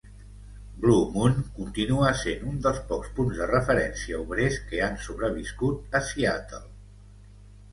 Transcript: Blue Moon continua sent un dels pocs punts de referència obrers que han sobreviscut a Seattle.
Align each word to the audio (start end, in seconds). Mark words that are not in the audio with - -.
Blue 0.83 1.01
Moon 1.17 1.35
continua 1.57 2.13
sent 2.21 2.47
un 2.53 2.57
dels 2.67 2.79
pocs 2.91 3.11
punts 3.19 3.37
de 3.41 3.49
referència 3.51 4.23
obrers 4.23 4.59
que 4.73 4.81
han 4.87 4.99
sobreviscut 5.09 5.99
a 6.01 6.03
Seattle. 6.09 6.65